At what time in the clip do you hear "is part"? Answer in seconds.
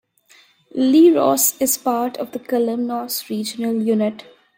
1.61-2.17